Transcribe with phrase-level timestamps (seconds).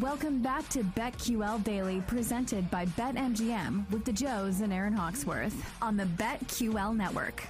[0.00, 5.96] Welcome back to BetQL Daily, presented by BetMGM with the Joes and Aaron Hawksworth on
[5.96, 7.44] the BetQL Network.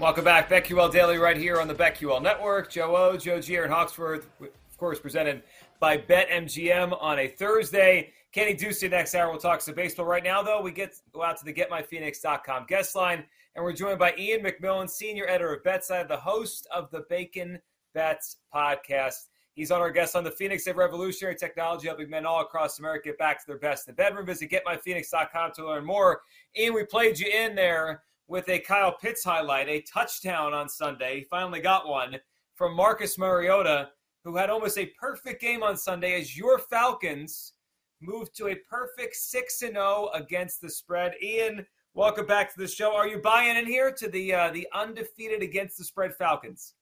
[0.00, 2.68] Welcome back, BetQL Daily, right here on the BetQL Network.
[2.68, 5.44] Joe O, Joe G, Aaron Hawksworth, of course, presented
[5.78, 8.12] by BetMGM on a Thursday.
[8.32, 9.30] Kenny Ducey next hour.
[9.30, 10.06] We'll talk some baseball.
[10.06, 13.22] Right now, though, we get go out to the GetMyPhoenix.com guest line,
[13.54, 17.60] and we're joined by Ian McMillan, senior editor of BetSide, the host of the Bacon
[17.94, 19.26] Bets podcast.
[19.54, 23.10] He's on our guest on the Phoenix of Revolutionary Technology, helping men all across America
[23.10, 24.26] get back to their best in the bedroom.
[24.26, 26.22] Visit getmyphoenix.com to learn more.
[26.58, 31.18] Ian, we played you in there with a Kyle Pitts highlight, a touchdown on Sunday.
[31.18, 32.16] He finally got one
[32.56, 33.90] from Marcus Mariota,
[34.24, 37.52] who had almost a perfect game on Sunday as your Falcons
[38.00, 41.14] moved to a perfect 6 0 against the spread.
[41.22, 42.92] Ian, welcome back to the show.
[42.94, 46.74] Are you buying in here to the uh, the undefeated against the spread Falcons?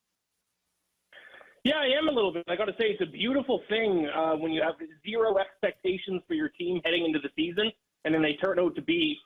[1.65, 2.45] Yeah, I am a little bit.
[2.49, 4.75] I got to say, it's a beautiful thing uh, when you have
[5.07, 7.71] zero expectations for your team heading into the season,
[8.05, 9.17] and then they turn out to be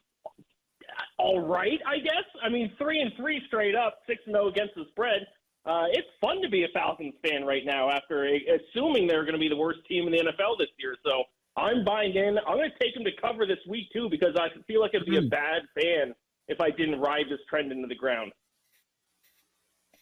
[1.18, 1.80] all right.
[1.86, 2.24] I guess.
[2.42, 5.26] I mean, three and three straight up, six and zero against the spread.
[5.64, 9.40] Uh, it's fun to be a Falcons fan right now after assuming they're going to
[9.40, 10.94] be the worst team in the NFL this year.
[11.04, 11.24] So
[11.56, 12.38] I'm buying in.
[12.46, 15.08] I'm going to take them to cover this week too because I feel like it'd
[15.08, 16.14] be a bad fan
[16.48, 18.32] if I didn't ride this trend into the ground.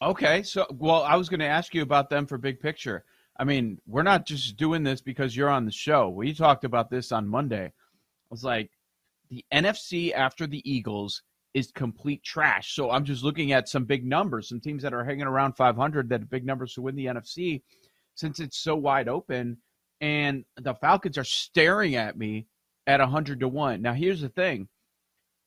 [0.02, 3.04] Okay, so well, I was going to ask you about them for big picture.
[3.38, 6.08] I mean, we're not just doing this because you're on the show.
[6.08, 7.66] We talked about this on Monday.
[7.66, 7.70] I
[8.30, 8.70] was like,
[9.30, 11.22] the NFC after the Eagles
[11.54, 12.74] is complete trash.
[12.74, 16.08] So I'm just looking at some big numbers, some teams that are hanging around 500
[16.08, 17.62] that big numbers to win the NFC
[18.14, 19.56] since it's so wide open.
[20.00, 22.46] And the Falcons are staring at me
[22.86, 23.80] at 100 to 1.
[23.80, 24.68] Now, here's the thing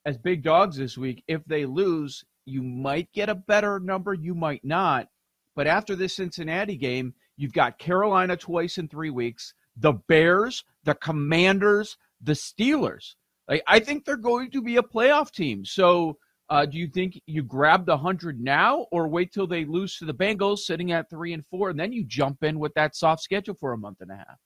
[0.06, 4.34] as big dogs this week, if they lose, you might get a better number, you
[4.34, 5.08] might not.
[5.56, 10.96] But after this Cincinnati game, you've got Carolina twice in three weeks, the Bears, the
[10.96, 13.16] Commanders, the Steelers.
[13.48, 15.66] Like I think they're going to be a playoff team.
[15.66, 16.18] So
[16.50, 20.06] uh, do you think you grab the hundred now, or wait till they lose to
[20.06, 23.22] the Bengals, sitting at three and four, and then you jump in with that soft
[23.22, 24.40] schedule for a month and a half?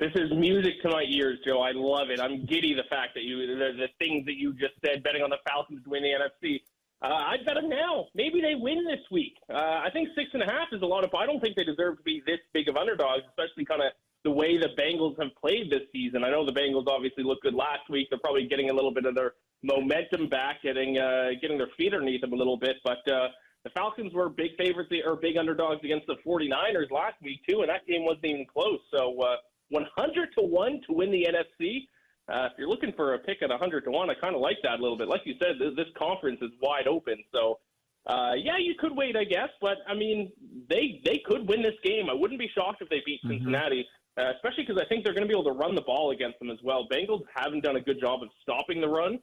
[0.00, 1.60] This is music to my ears, Joe.
[1.60, 2.18] I love it.
[2.18, 5.30] I'm giddy the fact that you the, the things that you just said, betting on
[5.30, 6.62] the Falcons to win the NFC.
[7.00, 8.06] Uh, I'd bet them now.
[8.12, 9.34] Maybe they win this week.
[9.48, 11.14] Uh, I think six and a half is a lot of.
[11.14, 13.92] I don't think they deserve to be this big of underdogs, especially kind of
[14.24, 16.24] the way the Bengals have played this season.
[16.24, 18.08] I know the Bengals obviously looked good last week.
[18.10, 21.94] They're probably getting a little bit of their momentum back, getting uh, getting their feet
[21.94, 22.76] underneath them a little bit.
[22.82, 23.28] But uh,
[23.62, 27.68] the Falcons were big favorites or big underdogs against the 49ers last week too, and
[27.68, 28.80] that game wasn't even close.
[28.90, 29.20] So.
[29.20, 29.36] Uh,
[29.70, 31.88] 100 to 1 to win the NFC.
[32.28, 34.56] Uh, if you're looking for a pick at 100 to 1, I kind of like
[34.62, 35.08] that a little bit.
[35.08, 37.16] Like you said, this, this conference is wide open.
[37.32, 37.58] So,
[38.06, 39.50] uh, yeah, you could wait, I guess.
[39.60, 40.32] But, I mean,
[40.68, 42.08] they they could win this game.
[42.10, 43.38] I wouldn't be shocked if they beat mm-hmm.
[43.38, 43.86] Cincinnati,
[44.18, 46.38] uh, especially because I think they're going to be able to run the ball against
[46.38, 46.86] them as well.
[46.90, 49.18] Bengals haven't done a good job of stopping the run.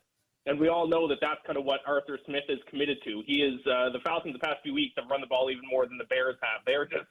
[0.48, 3.22] And we all know that that's kind of what Arthur Smith is committed to.
[3.28, 5.86] He is uh, the Falcons the past few weeks have run the ball even more
[5.86, 6.66] than the Bears have.
[6.66, 7.06] They're just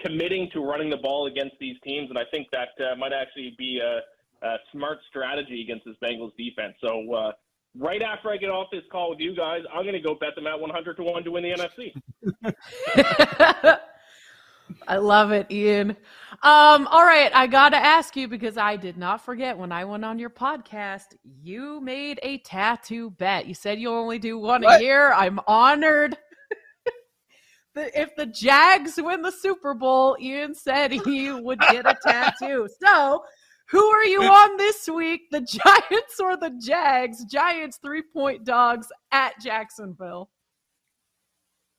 [0.00, 3.54] committing to running the ball against these teams, and I think that uh, might actually
[3.58, 4.00] be a,
[4.46, 6.74] a, smart strategy against this Bengals defense.
[6.80, 7.32] So uh,
[7.76, 10.34] right after I get off this call with you guys, I'm going to go bet
[10.34, 11.92] them at 100 to one to win the
[12.44, 13.78] NFC.
[14.88, 15.90] I love it, Ian.
[16.42, 19.84] Um, all right, I got to ask you because I did not forget when I
[19.84, 23.46] went on your podcast, you made a tattoo bet.
[23.46, 24.80] You said you'll only do one what?
[24.80, 25.12] a year.
[25.12, 26.16] I'm honored
[27.74, 32.68] the, if the Jags win the Super Bowl, Ian said he would get a tattoo.
[32.82, 33.22] So,
[33.70, 35.30] who are you on this week?
[35.30, 37.24] The Giants or the Jags?
[37.24, 40.30] Giants three point dogs at Jacksonville.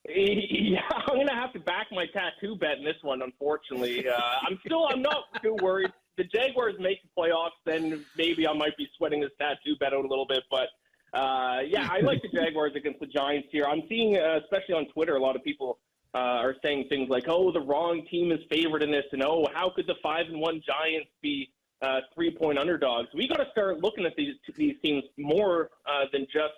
[0.08, 3.22] Yeah, I'm gonna have to back my tattoo bet in this one.
[3.22, 5.92] Unfortunately, uh, I'm still I'm not too worried.
[6.18, 10.06] The Jaguars make the playoffs, then maybe I might be sweating this tattoo bet out
[10.06, 10.44] a little bit.
[10.50, 10.70] But
[11.14, 13.66] Uh, yeah, I like the Jaguars against the Giants here.
[13.66, 15.80] I'm seeing, uh, especially on Twitter, a lot of people
[16.14, 19.48] uh, are saying things like, "Oh, the wrong team is favored in this," and "Oh,
[19.54, 23.50] how could the five and one Giants be uh, three point underdogs?" We got to
[23.52, 26.54] start looking at these these teams more uh, than just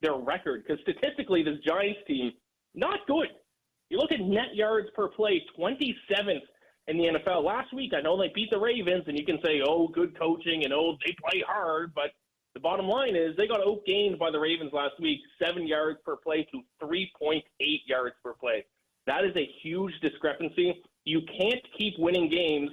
[0.00, 2.32] their record, because statistically, this Giants team
[2.74, 3.28] not good.
[3.90, 6.40] You look at net yards per play, 27th
[6.88, 7.44] in the NFL.
[7.44, 10.64] Last week, I know they beat the Ravens, and you can say, "Oh, good coaching,"
[10.64, 12.12] and "Oh, they play hard," but
[12.54, 16.16] the bottom line is they got outgained by the Ravens last week, seven yards per
[16.16, 17.42] play to 3.8
[17.86, 18.64] yards per play.
[19.06, 20.82] That is a huge discrepancy.
[21.04, 22.70] You can't keep winning games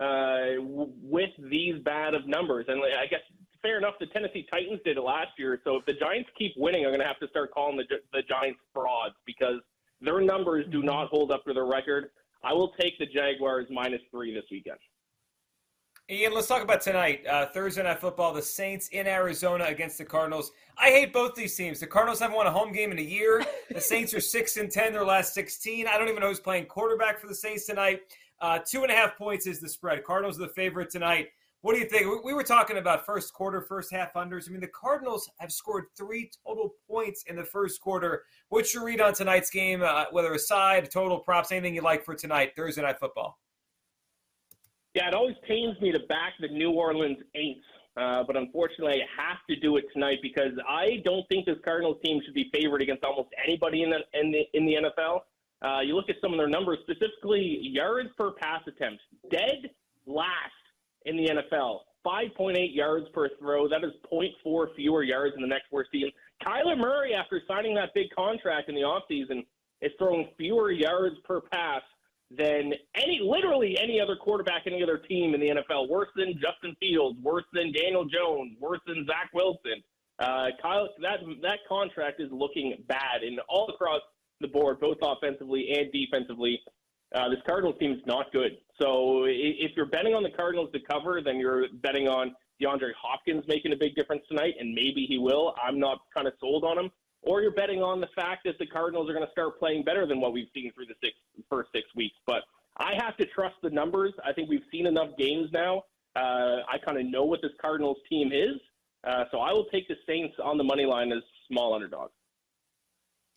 [0.00, 2.66] uh, with these bad of numbers.
[2.68, 3.20] And I guess
[3.62, 5.60] fair enough, the Tennessee Titans did it last year.
[5.64, 8.22] So if the Giants keep winning, I'm going to have to start calling the, the
[8.28, 9.60] Giants frauds because
[10.00, 12.10] their numbers do not hold up to their record.
[12.44, 14.78] I will take the Jaguars minus three this weekend.
[16.10, 17.24] Ian, let's talk about tonight.
[17.26, 20.50] Uh, Thursday Night Football, the Saints in Arizona against the Cardinals.
[20.76, 21.78] I hate both these teams.
[21.78, 23.44] The Cardinals haven't won a home game in a year.
[23.70, 25.86] The Saints are 6 and 10 their last 16.
[25.86, 28.00] I don't even know who's playing quarterback for the Saints tonight.
[28.40, 30.02] Uh, two and a half points is the spread.
[30.02, 31.28] Cardinals are the favorite tonight.
[31.60, 32.24] What do you think?
[32.24, 34.48] We were talking about first quarter, first half unders.
[34.48, 38.24] I mean, the Cardinals have scored three total points in the first quarter.
[38.48, 42.04] What's your read on tonight's game, uh, whether a side, total props, anything you like
[42.04, 43.38] for tonight, Thursday Night Football?
[44.94, 47.62] Yeah, it always pains me to back the New Orleans Aints,
[47.96, 51.96] uh, but unfortunately, I have to do it tonight because I don't think this Cardinals
[52.04, 55.20] team should be favored against almost anybody in the in the, in the NFL.
[55.62, 59.00] Uh, you look at some of their numbers, specifically yards per pass attempt,
[59.30, 59.70] dead
[60.06, 60.52] last
[61.06, 61.80] in the NFL.
[62.04, 63.68] 5.8 yards per throw.
[63.68, 66.08] That is 0.4 fewer yards in the next worst team.
[66.44, 69.46] Kyler Murray, after signing that big contract in the offseason,
[69.80, 71.82] is throwing fewer yards per pass
[72.36, 75.88] than any, literally any other quarterback, any other team in the NFL.
[75.88, 79.82] Worse than Justin Fields, worse than Daniel Jones, worse than Zach Wilson.
[80.18, 84.00] Uh, Kyle, that that contract is looking bad, and all across
[84.40, 86.60] the board, both offensively and defensively.
[87.14, 88.52] Uh, this Cardinals team is not good.
[88.80, 93.44] So if you're betting on the Cardinals to cover, then you're betting on DeAndre Hopkins
[93.48, 95.54] making a big difference tonight, and maybe he will.
[95.62, 96.90] I'm not kind of sold on him
[97.22, 100.06] or you're betting on the fact that the Cardinals are going to start playing better
[100.06, 101.14] than what we've seen through the six,
[101.48, 102.16] first six weeks.
[102.26, 102.42] But
[102.78, 104.12] I have to trust the numbers.
[104.24, 105.84] I think we've seen enough games now.
[106.16, 108.60] Uh, I kind of know what this Cardinals team is.
[109.04, 112.12] Uh, so I will take the Saints on the money line as small underdogs.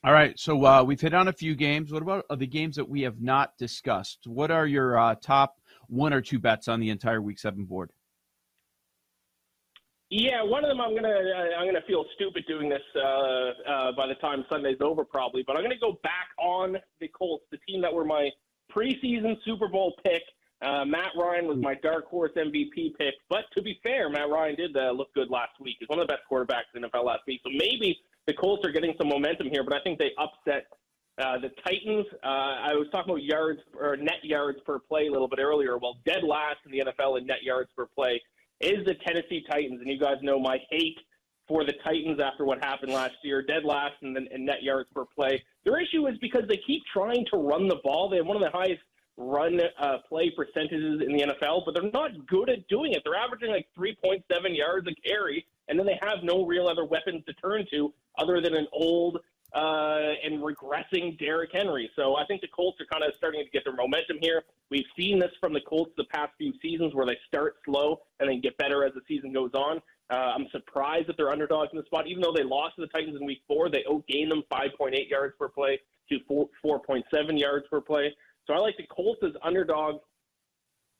[0.03, 0.37] All right.
[0.39, 1.91] So uh, we've hit on a few games.
[1.91, 4.27] What about the games that we have not discussed?
[4.27, 7.91] What are your uh, top one or two bets on the entire Week Seven board?
[10.09, 13.91] Yeah, one of them I'm gonna uh, I'm gonna feel stupid doing this uh, uh,
[13.93, 17.57] by the time Sunday's over probably, but I'm gonna go back on the Colts, the
[17.67, 18.29] team that were my
[18.71, 20.21] preseason Super Bowl pick.
[20.61, 24.55] Uh, Matt Ryan was my dark horse MVP pick, but to be fair, Matt Ryan
[24.55, 25.77] did uh, look good last week.
[25.79, 27.97] He's one of the best quarterbacks in the NFL last week, so maybe
[28.27, 29.63] the Colts are getting some momentum here.
[29.63, 30.67] But I think they upset
[31.17, 32.05] uh, the Titans.
[32.23, 35.77] Uh, I was talking about yards or net yards per play a little bit earlier.
[35.77, 38.21] Well, dead last in the NFL in net yards per play
[38.61, 39.81] is the Tennessee Titans.
[39.81, 40.97] And you guys know my hate
[41.47, 44.89] for the Titans after what happened last year, dead last in, the, in net yards
[44.93, 45.43] per play.
[45.63, 48.09] Their issue is because they keep trying to run the ball.
[48.09, 48.81] They have one of the highest
[49.17, 53.01] run uh, play percentages in the NFL, but they're not good at doing it.
[53.05, 54.23] They're averaging like 3.7
[54.57, 58.41] yards a carry, and then they have no real other weapons to turn to other
[58.41, 59.19] than an old
[59.55, 61.89] uh, and regressing Derrick Henry.
[61.95, 64.43] So I think the Colts are kind of starting to get their momentum here.
[64.69, 68.29] We've seen this from the Colts the past few seasons where they start slow and
[68.29, 69.81] then get better as the season goes on.
[70.11, 72.05] Uh, I'm surprised that they're underdogs in the spot.
[72.07, 75.33] Even though they lost to the Titans in week four, they outgained them 5.8 yards
[75.39, 78.13] per play to 4, 4.7 yards per play.
[78.45, 80.01] So I like the Colts as underdog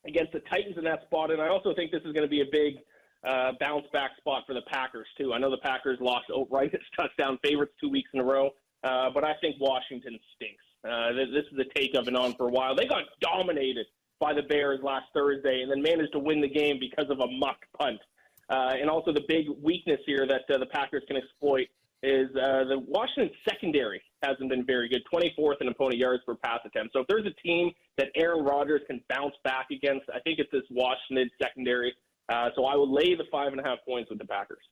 [0.07, 1.29] against the Titans in that spot.
[1.29, 2.77] And I also think this is going to be a big
[3.25, 5.33] uh, bounce back spot for the Packers too.
[5.33, 8.51] I know the Packers lost outright as touchdown favorites two weeks in a row,
[8.83, 10.63] uh, but I think Washington stinks.
[10.83, 12.75] Uh, this is a take I've been on for a while.
[12.75, 13.87] They got dominated
[14.19, 17.27] by the Bears last Thursday and then managed to win the game because of a
[17.27, 17.99] muck punt.
[18.49, 21.67] Uh, and also the big weakness here that uh, the Packers can exploit
[22.03, 26.59] is uh, the Washington secondary hasn't been very good, 24th in opponent yards per pass
[26.63, 26.93] attempt.
[26.93, 30.51] So if there's a team that Aaron Rodgers can bounce back against, I think it's
[30.51, 31.93] this Washington secondary.
[32.29, 34.63] Uh, so I will lay the five and a half points with the Packers.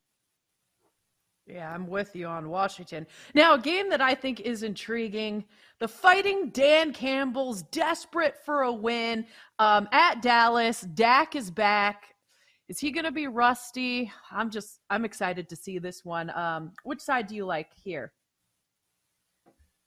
[1.45, 3.05] Yeah, I'm with you on Washington.
[3.35, 5.43] Now, a game that I think is intriguing
[5.79, 9.25] the fighting Dan Campbell's desperate for a win
[9.59, 10.81] um, at Dallas.
[10.81, 12.15] Dak is back.
[12.69, 14.09] Is he going to be rusty?
[14.31, 16.29] I'm just, I'm excited to see this one.
[16.29, 18.13] Um, which side do you like here?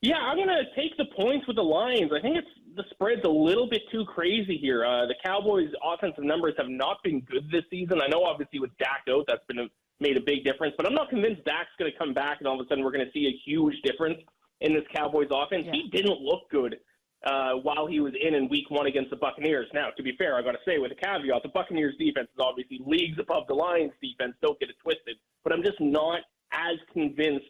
[0.03, 2.11] Yeah, I'm going to take the points with the Lions.
[2.15, 2.47] I think it's
[2.77, 4.85] the spread's a little bit too crazy here.
[4.85, 7.99] Uh, the Cowboys' offensive numbers have not been good this season.
[8.01, 9.67] I know, obviously, with Dak out, that's been a,
[9.99, 10.75] made a big difference.
[10.77, 12.91] But I'm not convinced Dak's going to come back and all of a sudden we're
[12.91, 14.19] going to see a huge difference
[14.61, 15.65] in this Cowboys offense.
[15.65, 15.73] Yeah.
[15.73, 16.77] He didn't look good
[17.25, 19.67] uh, while he was in in Week One against the Buccaneers.
[19.73, 22.39] Now, to be fair, I got to say with a caveat, the Buccaneers defense is
[22.39, 24.35] obviously leagues above the Lions defense.
[24.41, 25.17] Don't get it twisted.
[25.43, 27.49] But I'm just not as convinced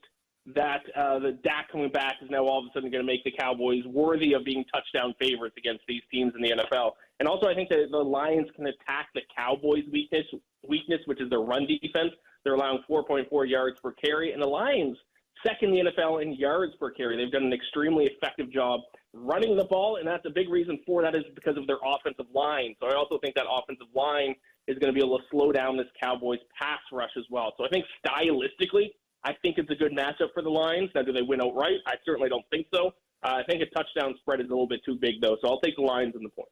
[0.55, 3.23] that uh, the Dak coming back is now all of a sudden going to make
[3.23, 6.91] the Cowboys worthy of being touchdown favorites against these teams in the NFL.
[7.19, 10.25] And also, I think that the Lions can attack the Cowboys' weakness,
[10.67, 12.11] weakness, which is their run defense.
[12.43, 14.97] They're allowing 4.4 yards per carry, and the Lions
[15.45, 17.17] second the NFL in yards per carry.
[17.17, 18.81] They've done an extremely effective job
[19.13, 22.25] running the ball, and that's a big reason for that is because of their offensive
[22.33, 22.75] line.
[22.79, 24.35] So I also think that offensive line
[24.67, 27.53] is going to be able to slow down this Cowboys pass rush as well.
[27.57, 28.91] So I think stylistically,
[29.23, 30.89] I think it's a good matchup for the Lions.
[30.95, 31.79] Now, do they win outright?
[31.85, 32.91] I certainly don't think so.
[33.23, 35.37] Uh, I think a touchdown spread is a little bit too big, though.
[35.41, 36.51] So I'll take the Lions and the points.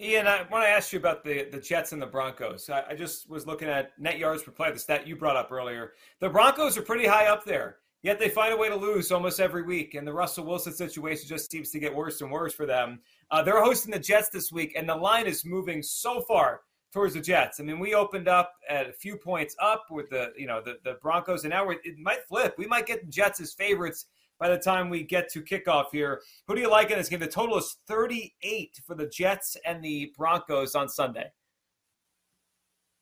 [0.00, 2.70] Ian, I want to ask you about the, the Jets and the Broncos.
[2.70, 5.52] I, I just was looking at net yards per play, the stat you brought up
[5.52, 5.92] earlier.
[6.20, 9.40] The Broncos are pretty high up there, yet they find a way to lose almost
[9.40, 9.94] every week.
[9.94, 13.00] And the Russell Wilson situation just seems to get worse and worse for them.
[13.30, 17.14] Uh, they're hosting the Jets this week, and the line is moving so far towards
[17.14, 17.60] the Jets.
[17.60, 20.78] I mean, we opened up at a few points up with the you know the,
[20.84, 22.54] the Broncos, and now we're, it might flip.
[22.58, 24.06] We might get the Jets as favorites
[24.38, 26.22] by the time we get to kickoff here.
[26.48, 27.20] Who do you like in this game?
[27.20, 31.30] The total is 38 for the Jets and the Broncos on Sunday.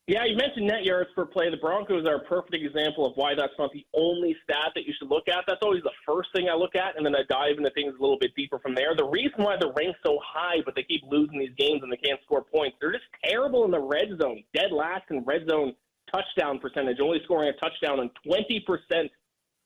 [0.09, 1.51] Yeah, you mentioned net yards per play.
[1.51, 4.95] The Broncos are a perfect example of why that's not the only stat that you
[4.99, 5.45] should look at.
[5.47, 8.01] That's always the first thing I look at, and then I dive into things a
[8.01, 8.97] little bit deeper from there.
[8.97, 11.99] The reason why they're ranked so high, but they keep losing these games and they
[11.99, 15.75] can't score points, they're just terrible in the red zone, dead last in red zone
[16.11, 19.11] touchdown percentage, only scoring a touchdown on 20%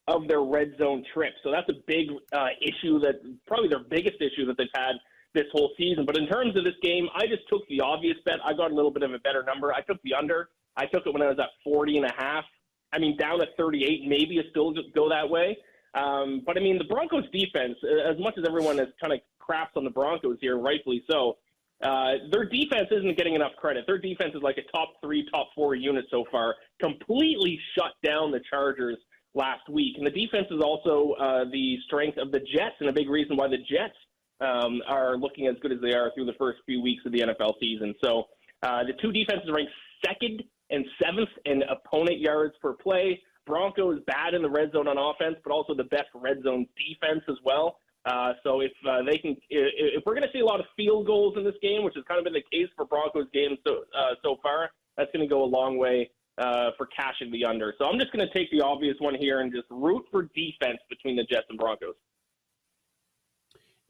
[0.09, 1.37] of their red zone trips.
[1.45, 4.95] So that's a big uh, issue that probably their biggest issue that they've had
[5.35, 6.05] this whole season.
[6.05, 8.37] But in terms of this game, I just took the obvious bet.
[8.45, 9.73] I got a little bit of a better number.
[9.73, 10.51] I took the under.
[10.77, 12.45] I took it when I was at 40 and a half.
[12.93, 15.57] I mean, down at 38, maybe it still go that way.
[15.95, 17.77] Um, but I mean, the Broncos defense,
[18.09, 21.37] as much as everyone has kind of craps on the Broncos here, rightfully so,
[21.83, 23.85] uh, their defense isn't getting enough credit.
[23.87, 26.55] Their defense is like a top three, top four unit so far.
[26.81, 28.99] Completely shut down the Chargers
[29.35, 29.97] last week.
[29.97, 33.37] And the defense is also uh, the strength of the Jets, and a big reason
[33.37, 33.97] why the Jets
[34.43, 37.21] um, are looking as good as they are through the first few weeks of the
[37.21, 37.95] NFL season.
[38.03, 38.25] So
[38.63, 39.73] uh, the two defenses ranked
[40.05, 43.21] second and seventh in opponent yards per play.
[43.47, 47.23] Broncos bad in the red zone on offense, but also the best red zone defense
[47.29, 47.79] as well.
[48.05, 51.07] Uh, so if uh, they can, if, we're going to see a lot of field
[51.07, 53.85] goals in this game, which has kind of been the case for Broncos games so
[53.97, 57.75] uh, so far, that's going to go a long way uh, for cashing the under.
[57.79, 60.79] So I'm just going to take the obvious one here and just root for defense
[60.89, 61.95] between the Jets and Broncos.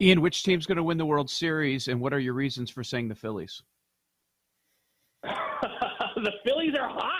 [0.02, 2.82] Ian, which team's going to win the World Series, and what are your reasons for
[2.82, 3.62] saying the Phillies?
[5.22, 7.12] the Phillies are hot.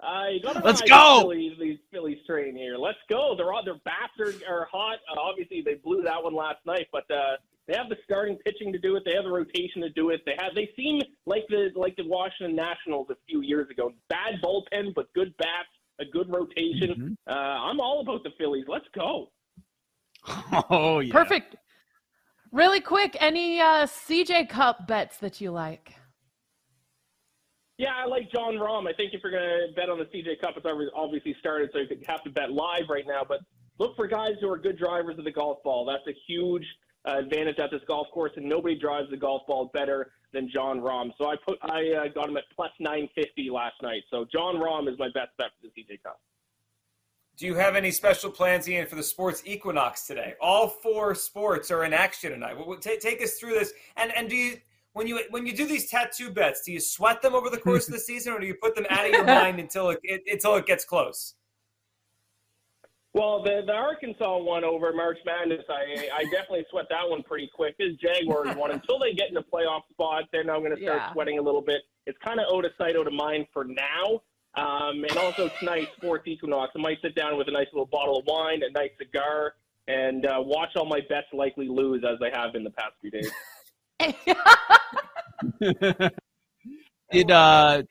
[0.00, 1.16] Uh, you gotta Let's go!
[1.16, 2.76] The Phillies, these Phillies train here.
[2.76, 3.34] Let's go.
[3.36, 4.12] They're all their bats
[4.48, 4.98] are hot.
[5.10, 7.36] Uh, obviously, they blew that one last night, but uh,
[7.66, 9.02] they have the starting pitching to do it.
[9.04, 10.22] They have the rotation to do it.
[10.24, 10.54] They have.
[10.54, 13.92] They seem like the like the Washington Nationals a few years ago.
[14.08, 15.68] Bad bullpen, but good bats,
[16.00, 17.16] a good rotation.
[17.28, 17.32] Mhm.
[17.32, 18.64] Uh, I'm all about the Phillies.
[18.68, 19.30] Let's go.
[20.70, 21.12] Oh, yeah.
[21.12, 21.56] Perfect.
[22.52, 25.94] Really quick, any uh, CJ Cup bets that you like?
[27.78, 28.88] Yeah, I like Jon Rahm.
[28.88, 31.78] I think if you're going to bet on the CJ Cup, it's obviously started, so
[31.78, 33.22] you have to bet live right now.
[33.26, 33.38] But
[33.78, 35.86] look for guys who are good drivers of the golf ball.
[35.86, 36.66] That's a huge
[37.08, 40.80] uh, advantage at this golf course, and nobody drives the golf ball better than Jon
[40.80, 41.12] Rahm.
[41.18, 44.02] So I put I uh, got him at plus 950 last night.
[44.10, 46.20] So Jon Rahm is my best bet for the CJ Cup.
[47.40, 50.34] Do you have any special plans, Ian, for the sports equinox today?
[50.42, 52.54] All four sports are in action tonight.
[52.54, 53.72] Well, take, take us through this.
[53.96, 54.58] And and do you
[54.92, 57.88] when you when you do these tattoo bets, do you sweat them over the course
[57.88, 60.20] of the season, or do you put them out of your mind until it, it
[60.26, 61.34] until it gets close?
[63.14, 67.48] Well, the the Arkansas one over March Madness, I I definitely sweat that one pretty
[67.54, 67.74] quick.
[67.78, 70.98] This Jaguars one until they get in the playoff spot, then I'm going to start
[70.98, 71.12] Yeah.
[71.14, 71.80] sweating a little bit.
[72.04, 74.20] It's kind of out of sight, out of mind for now.
[74.56, 78.18] Um, and also tonight, Sports Equinox, I might sit down with a nice little bottle
[78.18, 79.54] of wine, a nice cigar,
[79.86, 83.10] and uh, watch all my bets likely lose as they have in the past few
[83.10, 83.30] days.
[87.12, 87.82] Did uh,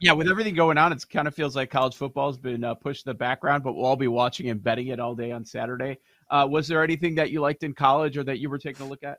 [0.00, 3.04] yeah, with everything going on, it kind of feels like college football's been uh, pushed
[3.04, 5.98] to the background, but we'll all be watching and betting it all day on Saturday.
[6.30, 8.88] Uh, was there anything that you liked in college or that you were taking a
[8.88, 9.18] look at?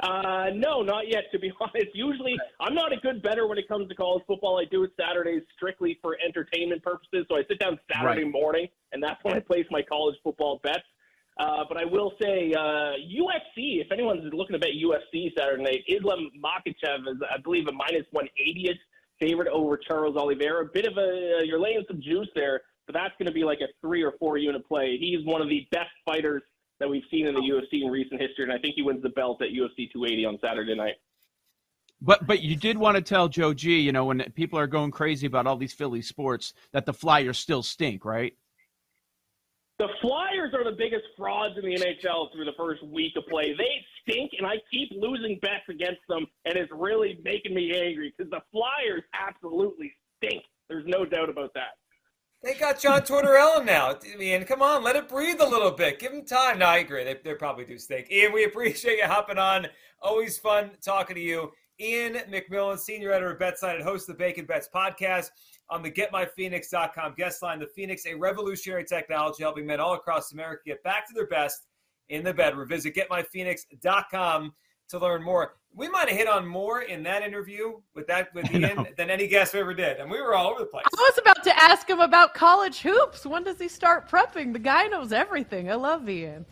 [0.00, 1.88] Uh, no, not yet, to be honest.
[1.94, 4.58] Usually, I'm not a good better when it comes to college football.
[4.58, 7.26] I do it Saturdays strictly for entertainment purposes.
[7.28, 8.32] So I sit down Saturday Right.
[8.32, 10.84] morning, and that's when I place my college football bets.
[11.38, 15.80] Uh, but I will say, uh, UFC, if anyone's looking to bet UFC Saturday night,
[15.86, 18.78] Islam Makhachev is, I believe, a minus 180th
[19.20, 20.64] favorite over Charles Oliveira.
[20.64, 23.58] A bit of a you're laying some juice there, but that's going to be like
[23.60, 24.96] a three or four unit play.
[24.98, 26.42] He's one of the best fighters
[26.80, 29.08] that we've seen in the UFC in recent history, and I think he wins the
[29.10, 30.94] belt at UFC 280 on Saturday night.
[32.00, 34.90] But but you did want to tell Joe G, you know, when people are going
[34.90, 38.34] crazy about all these Philly sports, that the Flyers still stink, right?
[39.78, 43.54] The Flyers are the biggest frauds in the NHL through the first week of play.
[43.56, 48.12] They stink, and I keep losing bets against them, and it's really making me angry
[48.16, 50.42] because the Flyers absolutely stink.
[50.68, 51.78] There's no doubt about that.
[52.42, 53.96] They got John Tortorella now.
[54.12, 55.98] I mean, come on, let it breathe a little bit.
[55.98, 56.60] Give him time.
[56.60, 57.02] No, I agree.
[57.02, 58.10] They, they probably do stink.
[58.12, 59.66] Ian, we appreciate you hopping on.
[60.00, 61.50] Always fun talking to you.
[61.80, 65.30] Ian McMillan, senior editor of BetSite and host of the Bacon Bets podcast
[65.70, 67.58] on the GetMyPhoenix.com guest line.
[67.58, 71.66] The Phoenix, a revolutionary technology helping men all across America get back to their best
[72.08, 72.68] in the bedroom.
[72.68, 74.52] Visit GetMyPhoenix.com
[74.88, 75.54] to learn more.
[75.74, 79.26] We might have hit on more in that interview with that with Ian than any
[79.26, 80.84] guest we ever did, and we were all over the place.
[80.86, 83.24] I was about to ask him about college hoops.
[83.24, 84.52] When does he start prepping?
[84.52, 85.70] The guy knows everything.
[85.70, 86.46] I love Ian.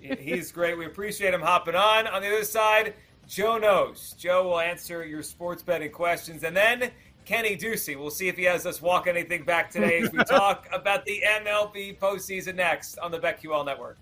[0.00, 0.78] He's great.
[0.78, 2.06] We appreciate him hopping on.
[2.06, 2.94] On the other side,
[3.26, 4.14] Joe knows.
[4.18, 6.90] Joe will answer your sports betting questions, and then
[7.24, 7.98] Kenny Ducey.
[7.98, 11.22] We'll see if he has us walk anything back today as we talk about the
[11.26, 13.98] MLB postseason next on the BetQL Network.